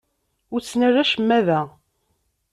Ur 0.53 0.59
ttnal 0.61 0.95
acemma 1.01 1.39
da. 1.47 1.61